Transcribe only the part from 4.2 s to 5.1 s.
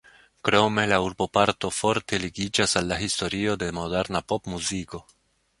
popmuziko.